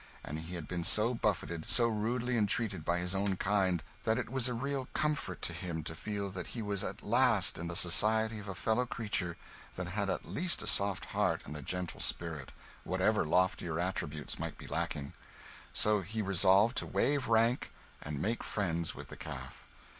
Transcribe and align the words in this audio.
And 0.23 0.39
he 0.39 0.55
had 0.55 0.67
been 0.67 0.83
so 0.83 1.13
buffeted, 1.13 1.69
so 1.69 1.87
rudely 1.87 2.35
entreated 2.35 2.83
by 2.83 2.97
his 2.97 3.13
own 3.13 3.35
kind, 3.37 3.83
that 4.01 4.17
it 4.17 4.31
was 4.31 4.47
a 4.49 4.55
real 4.55 4.87
comfort 4.95 5.43
to 5.43 5.53
him 5.53 5.83
to 5.83 5.93
feel 5.93 6.31
that 6.31 6.47
he 6.57 6.63
was 6.63 6.83
at 6.83 7.03
last 7.03 7.59
in 7.59 7.67
the 7.67 7.75
society 7.75 8.39
of 8.39 8.47
a 8.47 8.55
fellow 8.55 8.87
creature 8.87 9.37
that 9.75 9.89
had 9.89 10.09
at 10.09 10.25
least 10.25 10.63
a 10.63 10.65
soft 10.65 11.05
heart 11.13 11.43
and 11.45 11.55
a 11.55 11.61
gentle 11.61 11.99
spirit, 11.99 12.51
whatever 12.83 13.23
loftier 13.23 13.79
attributes 13.79 14.39
might 14.39 14.57
be 14.57 14.65
lacking. 14.65 15.13
So 15.71 16.01
he 16.01 16.23
resolved 16.23 16.77
to 16.77 16.87
waive 16.87 17.27
rank 17.27 17.69
and 18.01 18.19
make 18.19 18.43
friends 18.43 18.95
with 18.95 19.09
the 19.09 19.17
calf. 19.17 19.65